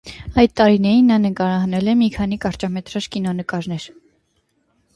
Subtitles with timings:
[0.43, 3.87] Այդ տարիներին նա նկարահանել է մի քանի կարճամետրաժ կինոնկարներ։